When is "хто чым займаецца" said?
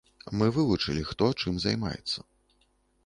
1.09-2.19